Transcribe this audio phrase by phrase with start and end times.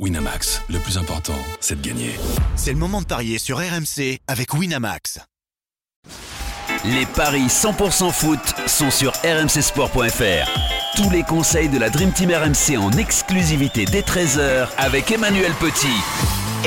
[0.00, 2.10] Winamax, le plus important, c'est de gagner.
[2.56, 5.20] C'est le moment de parier sur RMC avec Winamax.
[6.84, 10.96] Les paris 100% foot sont sur rmcsport.fr.
[10.96, 15.86] Tous les conseils de la Dream Team RMC en exclusivité dès 13h avec Emmanuel Petit.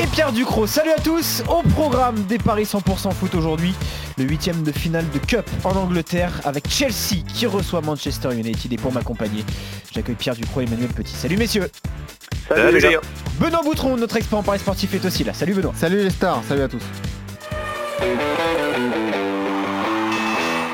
[0.02, 3.74] Et Pierre Ducrot, salut à tous Au programme des paris 100% foot aujourd'hui,
[4.18, 8.72] le huitième de finale de Cup en Angleterre avec Chelsea qui reçoit Manchester United.
[8.72, 9.44] Et pour m'accompagner,
[9.94, 11.14] j'accueille Pierre Ducrot et Emmanuel Petit.
[11.14, 11.70] Salut messieurs
[12.48, 13.02] Salut, les gars.
[13.40, 15.34] Benoît Boutron, notre expert en paris sportif, est aussi là.
[15.34, 15.74] Salut Benoît.
[15.76, 16.84] Salut les stars, salut à tous.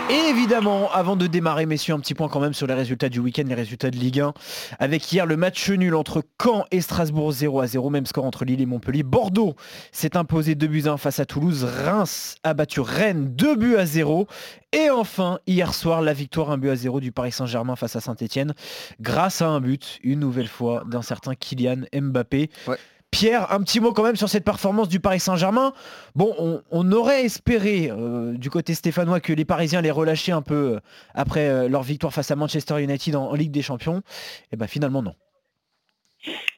[0.10, 3.20] Et évidemment, avant de démarrer, messieurs, un petit point quand même sur les résultats du
[3.20, 4.34] week-end, les résultats de Ligue 1.
[4.78, 8.44] Avec hier le match nul entre Caen et Strasbourg 0 à 0, même score entre
[8.44, 9.04] Lille et Montpellier.
[9.04, 9.56] Bordeaux
[9.94, 11.64] s'est imposé 2 buts à 1 face à Toulouse.
[11.64, 14.28] Reims a battu Rennes 2 buts à 0.
[14.74, 18.02] Et enfin, hier soir, la victoire 1 but à 0 du Paris Saint-Germain face à
[18.02, 18.54] Saint-Etienne.
[19.00, 22.50] Grâce à un but, une nouvelle fois, d'un certain Kylian Mbappé.
[23.14, 25.74] Pierre, un petit mot quand même sur cette performance du Paris Saint-Germain.
[26.16, 30.56] Bon, on, aurait espéré euh, du côté stéphanois que les Parisiens les relâchaient un peu
[30.56, 30.80] euh,
[31.14, 34.02] après euh, leur victoire face à Manchester United en, Ligue des Champions.
[34.52, 35.14] Et ben finalement non.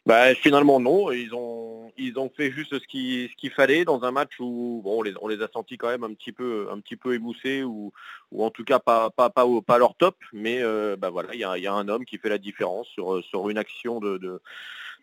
[0.06, 5.02] Bah, finalement non, ils ont fait juste ce qu'il fallait dans un match où on,
[5.02, 7.92] les, a sentis quand même un petit peu un émoussés ou,
[8.40, 10.62] en tout cas pas pas pas, leur top, mais
[10.98, 14.40] bah voilà, il y a, un homme qui fait la différence sur une action de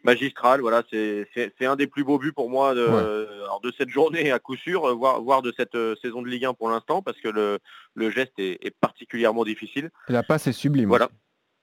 [0.04, 0.60] magistrale.
[0.60, 2.82] Voilà, c'est un des plus beaux buts pour moi de,
[3.42, 6.28] alors de cette journée à coup sûr, euh, voire voire de cette euh, saison de
[6.28, 7.58] Ligue 1 pour l'instant parce que le
[7.94, 9.90] le geste est, est particulièrement difficile.
[10.08, 10.88] La passe est sublime.
[10.88, 11.08] Voilà.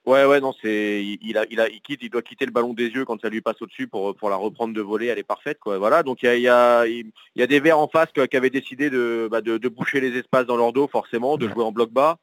[0.06, 2.72] Ouais, ouais, non, c'est, il, a, il a, il quitte, il doit quitter le ballon
[2.72, 5.22] des yeux quand ça lui passe au-dessus pour, pour la reprendre de voler, elle est
[5.22, 5.76] parfaite, quoi.
[5.76, 8.08] Voilà, donc il y a, il y a, il y a des verts en face
[8.10, 11.48] qui avaient décidé de, bah, de, de boucher les espaces dans leur dos, forcément, de
[11.48, 12.16] jouer en bloc bas.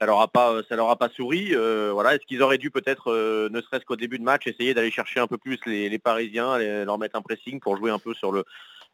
[0.00, 1.48] Ça leur a pas, ça leur a pas souri.
[1.54, 4.72] euh, voilà, est-ce qu'ils auraient dû peut-être, euh, ne serait-ce qu'au début de match, essayer
[4.74, 7.90] d'aller chercher un peu plus les, les Parisiens, les- leur mettre un pressing pour jouer
[7.90, 8.44] un peu sur le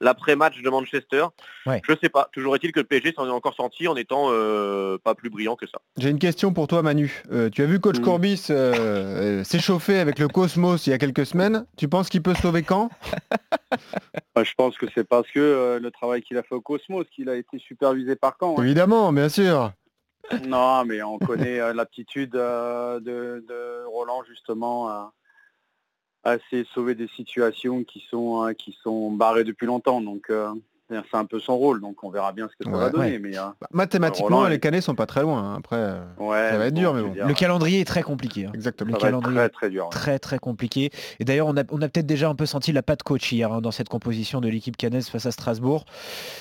[0.01, 1.27] l'après-match de Manchester?
[1.67, 1.81] Ouais.
[1.89, 2.29] Je sais pas.
[2.33, 5.55] Toujours est-il que le PSG s'en est encore sorti en étant euh, pas plus brillant
[5.55, 5.79] que ça.
[5.99, 7.23] J'ai une question pour toi Manu.
[7.31, 8.03] Euh, tu as vu coach Mm.
[8.03, 11.65] Courbis euh, euh, s'échauffer avec le Cosmos il y a quelques semaines.
[11.77, 12.91] Tu penses qu'il peut sauver quand?
[14.35, 17.07] Bah, je pense que c'est parce que euh, le travail qu'il a fait au Cosmos,
[17.15, 18.57] qu'il a été supervisé par Caen.
[18.59, 18.63] hein.
[18.65, 19.73] Évidemment, bien sûr.
[20.47, 25.13] Non, mais on connaît euh, l'aptitude euh, de, Roland justement à,
[26.25, 26.37] à
[26.75, 30.01] sauver des situations qui sont euh, qui sont barrées depuis longtemps.
[30.01, 30.31] Donc
[30.91, 31.81] c'est un peu son rôle.
[31.81, 32.85] Donc on verra bien ce que ça Ouais.
[32.85, 33.13] va donner.
[33.13, 33.19] Ouais.
[33.19, 35.43] Mais euh, Bah, mathématiquement, Roland, les canets sont pas très loin.
[35.43, 35.55] hein.
[35.59, 37.13] Après, euh, ouais, Ça va être bon, dur, mais bon.
[37.13, 38.47] dire, Le calendrier est très compliqué.
[38.47, 38.51] hein.
[38.55, 38.93] exactement.
[38.93, 39.85] Le calendrier très très dur.
[39.85, 39.91] ouais.
[39.91, 40.91] très très compliqué.
[41.21, 43.53] Et d'ailleurs, on a, on a peut-être déjà un peu senti la patte coach hier
[43.53, 45.85] hein, dans cette composition de l'équipe cannaise face à Strasbourg.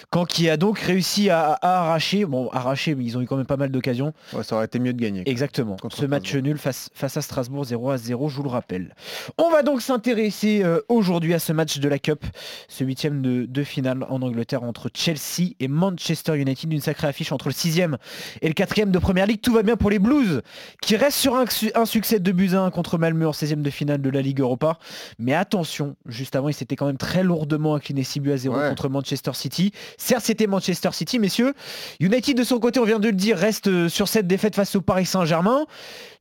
[0.09, 3.37] Quand qui a donc réussi à, à arracher, bon arracher, mais ils ont eu quand
[3.37, 4.13] même pas mal d'occasions.
[4.33, 5.23] Ouais, ça aurait été mieux de gagner.
[5.29, 5.77] Exactement.
[5.89, 8.93] Ce match nul face, face à Strasbourg 0 à 0, je vous le rappelle.
[9.37, 12.23] On va donc s'intéresser euh, aujourd'hui à ce match de la Cup,
[12.67, 17.31] ce huitième de, de finale en Angleterre entre Chelsea et Manchester United, une sacrée affiche
[17.31, 17.97] entre le sixième
[18.41, 19.41] et le quatrième de Première Ligue.
[19.41, 20.41] Tout va bien pour les Blues,
[20.81, 23.61] qui restent sur un, su- un succès de buts à 1 contre Malmö en 16e
[23.61, 24.77] de finale de la Ligue Europa.
[25.19, 28.55] Mais attention, juste avant, ils s'étaient quand même très lourdement inclinés 6 buts à 0
[28.55, 28.69] Ouais.
[28.69, 29.71] contre Manchester City.
[29.97, 31.53] Certes, c'était Manchester City, messieurs.
[31.99, 34.75] United, de son côté, on vient de le dire, reste euh, sur cette défaite face
[34.75, 35.65] au Paris Saint-Germain.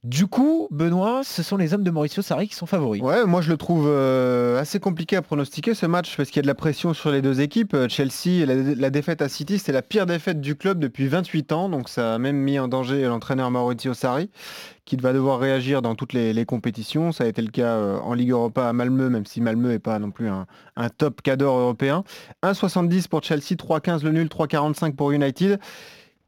[0.04, 3.00] Du coup, Benoît, ce sont les hommes de Mauricio Sarri qui sont favoris.
[3.00, 6.40] Ouais, moi je le trouve euh, assez compliqué à pronostiquer ce match parce qu'il y
[6.40, 7.72] a de la pression sur les deux équipes.
[7.74, 11.68] Euh, Chelsea, la, défaite à City, c'était la pire défaite du club depuis 28 ans,
[11.68, 14.28] donc ça a même mis en danger l'entraîneur Maurizio Sarri
[14.86, 17.12] qui va devoir réagir dans toutes les, les compétitions.
[17.12, 19.78] Ça a été le cas euh, en Ligue Europa à Malmö, même si Malmö n'est
[19.78, 22.02] pas non plus un, un top cadre européen.
[22.42, 25.60] 1,70 pour Chelsea, 3,15 le nul, 3,45 pour United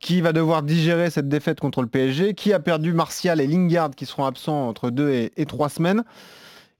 [0.05, 3.93] qui va devoir digérer cette défaite contre le PSG, qui a perdu Martial et Lingard
[3.97, 6.05] qui seront absents entre deux et, et trois semaines?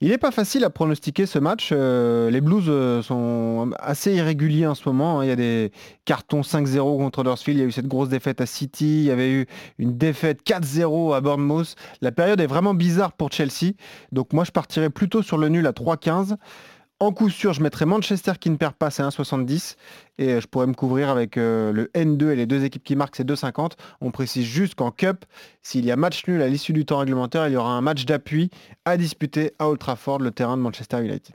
[0.03, 1.71] Il n'est pas facile à pronostiquer ce match.
[1.73, 5.21] Euh, les Blues euh, sont assez irréguliers en ce moment.
[5.21, 5.25] hein.
[5.25, 5.73] Il y a des
[6.05, 7.59] cartons 5-0 contre Huddersfield.
[7.59, 8.99] Il y a eu cette grosse défaite à City.
[8.99, 9.47] Il y avait eu
[9.79, 11.77] une défaite 4-0 à Bournemouth.
[12.03, 13.73] La période est vraiment bizarre pour Chelsea.
[14.13, 16.37] Donc moi, je partirais plutôt sur le nul à 3-15.
[17.01, 19.75] En coup sûr, je mettrais Manchester qui ne perd pas, c'est 1,70.
[20.19, 22.95] Et euh, je pourrais me couvrir avec euh, le N2 et les deux équipes qui
[22.95, 23.73] marquent, c'est 2,50.
[24.01, 25.25] On précise juste qu'en Cup,
[25.63, 28.05] s'il y a match nul à l'issue du temps réglementaire, il y aura un match
[28.05, 28.51] d'appui
[28.85, 31.35] à disputer à Old Trafford, le terrain de Manchester United.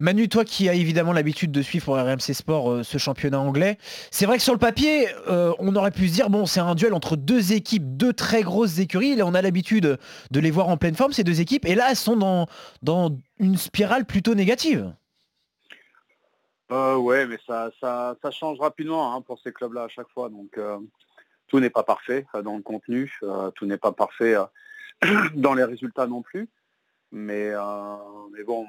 [0.00, 3.78] Manu, toi qui as évidemment l'habitude de suivre pour RMC Sport euh, ce championnat anglais,
[4.10, 6.94] c'est vrai que sur le papier, on aurait pu se dire, bon, c'est un duel
[6.94, 9.14] entre deux équipes, deux très grosses écuries.
[9.14, 9.98] Là, on a l'habitude
[10.30, 11.64] de les voir en pleine forme, ces deux équipes.
[11.66, 12.16] Et là, elles sont
[12.82, 14.92] dans une spirale plutôt négative.
[16.72, 20.28] Euh, ouais, mais ça, ça, change rapidement hein, pour ces clubs-là à chaque fois.
[20.28, 20.78] Donc euh,
[21.46, 24.34] tout n'est pas parfait euh, dans le contenu, euh, tout n'est pas parfait
[25.34, 26.48] dans les résultats non plus.
[27.12, 27.52] Mais,
[28.32, 28.66] mais bon,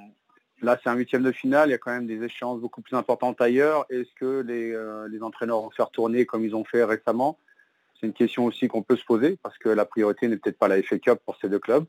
[0.62, 2.96] là, c'est un huitième de finale, il y a quand même des échéances beaucoup plus
[2.96, 3.86] importantes ailleurs.
[3.90, 4.72] Est-ce que les,
[5.10, 7.40] les entraîneurs vont faire tourner comme ils ont fait récemment?
[8.00, 10.68] C'est une question aussi qu'on peut se poser parce que la priorité n'est peut-être pas
[10.68, 11.86] la FA Cup pour ces deux clubs.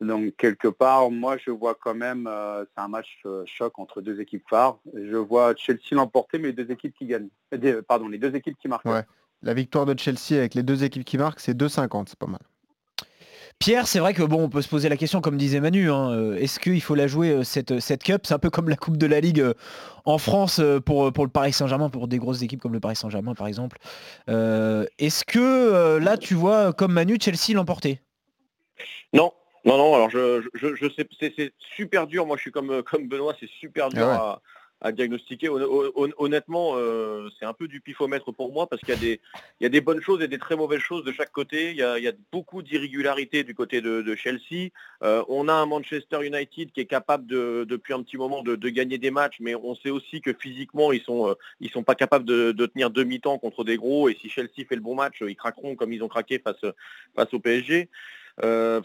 [0.00, 4.02] Donc quelque part, moi je vois quand même, euh, c'est un match euh, choc entre
[4.02, 4.78] deux équipes phares.
[4.94, 7.28] Je vois Chelsea l'emporter, mais les deux équipes qui gagnent.
[7.52, 8.84] Euh, des- pardon, les deux équipes qui marquent.
[8.86, 9.04] Ouais.
[9.42, 12.40] La victoire de Chelsea avec les deux équipes qui marquent, c'est 2,50, c'est pas mal.
[13.60, 16.34] Pierre, c'est vrai que bon, on peut se poser la question, comme disait Manu, hein,
[16.34, 18.22] est-ce qu'il faut la jouer cette, cette cup?
[18.26, 19.44] C'est un peu comme la Coupe de la Ligue
[20.04, 23.34] en France pour, pour le Paris Saint-Germain, pour des grosses équipes comme le Paris Saint-Germain
[23.34, 23.78] par exemple.
[24.28, 28.00] Euh, est-ce que là, tu vois, comme Manu, Chelsea l'emporter?
[29.12, 29.32] Non,
[29.64, 29.94] non, non.
[29.94, 32.26] Alors je, je, je sais, c'est c'est super dur.
[32.26, 34.16] Moi, je suis comme euh, comme Benoît, c'est super dur Ah ouais.
[34.16, 35.48] à, à diagnostiquer.
[35.48, 39.00] Hon- hon- Honnêtement, euh, c'est un peu du pifomètre pour moi parce qu'il y a
[39.00, 39.20] des
[39.60, 41.70] il y a des bonnes choses et des très mauvaises choses de chaque côté.
[41.70, 44.68] Il y a, il y a beaucoup d'irrégularités du côté de, de Chelsea.
[45.02, 48.56] Euh, on a un Manchester United qui est capable de, depuis un petit moment de,
[48.56, 51.94] de gagner des matchs, mais on sait aussi que physiquement ils sont ils sont pas
[51.94, 54.10] capables de, de tenir demi-temps contre des gros.
[54.10, 56.60] Et si Chelsea fait le bon match, ils craqueront comme ils ont craqué face
[57.16, 57.88] face au PSG.
[58.42, 58.80] Euh,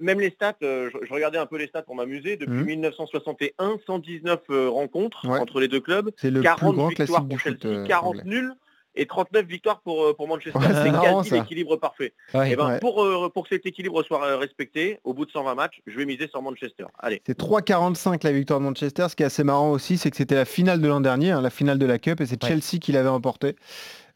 [0.00, 2.36] même les stats, euh, je, je regardais un peu les stats pour m'amuser.
[2.36, 2.64] Depuis Mhm.
[2.66, 5.38] 1961, 119 euh, rencontres Ouais.
[5.38, 7.86] entre les deux clubs, C'est le plus 40 grand victoires classique pour Chelsea, foot euh,
[7.86, 8.22] 40 anglais.
[8.26, 8.52] nuls
[8.94, 10.58] et 39 victoires pour, pour Manchester.
[10.58, 12.12] Ouais, c'est quasi l'équilibre parfait.
[12.34, 12.52] Ouais.
[12.52, 12.80] Et ben, Ouais.
[12.80, 16.04] pour, euh, pour que cet équilibre soit respecté, au bout de 120 matchs, je vais
[16.04, 16.84] miser sur Manchester.
[16.98, 17.22] Allez.
[17.26, 19.06] C'est 3,45 la victoire de Manchester.
[19.08, 21.40] Ce qui est assez marrant aussi, c'est que c'était la finale de l'an dernier, hein,
[21.40, 22.44] la finale de la Cup, et c'est.
[22.44, 23.56] Chelsea qui l'avait emporté.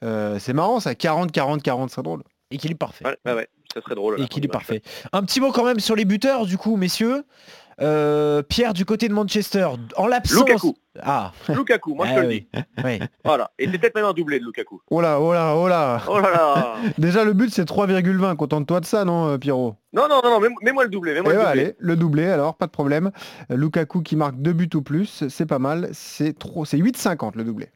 [0.05, 2.23] Euh, c'est marrant ça, 40, 40, 40, c'est drôle.
[2.51, 3.05] Équilibre parfait.
[3.05, 4.21] Ouais, ouais, ouais, ça serait drôle.
[4.21, 4.83] Équilibre parfait.
[5.13, 7.25] Un petit mot quand même sur les buteurs, du coup, messieurs.
[7.83, 10.39] Euh, Pierre du côté de Manchester, en l'absence.
[10.47, 10.75] Lukaku.
[11.03, 12.49] Ah, Lukaku, moi je Ah te le oui.
[12.55, 12.61] dis.
[12.85, 13.01] ouais.
[13.23, 13.51] Voilà.
[13.59, 14.81] Et c'est peut-être même un doublé de Lukaku.
[14.91, 18.81] Oh là, oh là, oh là Oh là là Déjà le but c'est 3,20, contente-toi
[18.81, 19.75] de ça non euh, Pierrot?
[19.93, 21.61] Non, non, non, non, mets- mets-moi le doublé, Eh mets-moi le ben, doublé.
[21.65, 23.11] allez, le doublé alors, pas de problème.
[23.51, 25.91] Euh, Lukaku qui marque deux buts ou plus, c'est pas mal.
[25.93, 27.69] C'est trop, c'est 8,50 le doublé.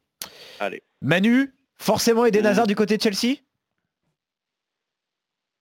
[0.61, 0.83] Allez.
[1.03, 2.47] Manu, forcément Eden Mmh.
[2.47, 3.37] Hazard du côté de Chelsea?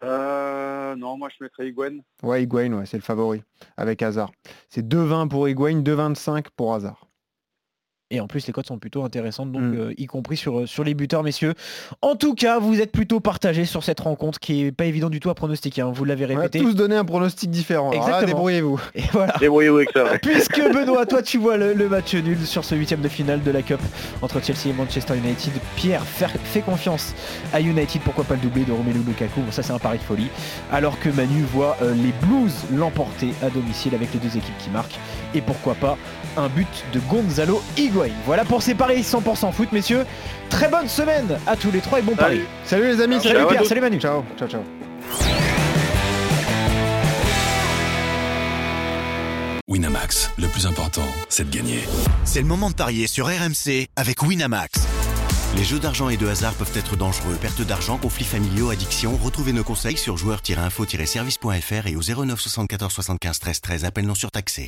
[0.03, 1.99] Euh, non, moi je mettrais Higuain.
[2.23, 3.43] Ouais, Higuain, ouais, c'est le favori
[3.77, 4.31] avec Hazard.
[4.69, 7.08] C'est 2,20 pour Higuain, 2,25 pour Hazard.
[8.11, 9.75] Et en plus, les codes sont plutôt intéressantes, donc Mm.
[9.77, 11.53] euh, y compris sur, euh, sur les buteurs, messieurs.
[12.01, 15.19] En tout cas, vous êtes plutôt partagés sur cette rencontre qui est pas évident du
[15.19, 15.81] tout à pronostiquer.
[15.83, 16.59] hein, vous l'avez On a répété.
[16.59, 17.91] tous donné un pronostic différent.
[17.91, 18.38] Alors là, Exactement.
[18.39, 18.81] débrouillez-vous.
[18.95, 19.35] Et voilà.
[19.39, 20.06] Débrouillez-vous avec ça.
[20.06, 20.17] ouais.
[20.19, 23.51] Puisque Benoît, toi tu vois le, le match nul sur ce huitième de finale de
[23.51, 23.79] la Cup
[24.23, 25.53] entre Chelsea et Manchester United.
[25.75, 27.13] Pierre faire- fait confiance
[27.53, 29.41] à United, pourquoi pas le doublé de Romelu Lukaku?
[29.41, 30.29] Bon ça c'est un pari de folie.
[30.71, 34.71] Alors que Manu voit euh, les Blues l'emporter à domicile avec les deux équipes qui
[34.71, 34.97] marquent.
[35.35, 35.95] Et pourquoi pas
[36.38, 37.61] un but de Gonzalo
[38.07, 38.13] Higuain.
[38.25, 40.05] Voilà pour ces paris 100% foot messieurs.
[40.49, 42.37] Très bonne semaine à tous les trois et bon pari.
[42.37, 42.47] Salut.
[42.65, 43.99] Salut les amis, Salut Pierre, salut Manu.
[43.99, 44.61] Ciao, ciao, ciao.
[49.67, 51.81] Winamax, le plus important, c'est de gagner.
[52.25, 54.79] C'est le moment de parier sur RMC avec Winamax.
[55.55, 57.35] Les jeux d'argent et de hasard peuvent être dangereux.
[57.41, 59.17] Perte d'argent, conflits familiaux, addiction.
[59.17, 63.85] Retrouvez nos conseils sur joueurs-info-service.fr et au 09 74 75 13 13.
[63.85, 64.67] Appel non surtaxé.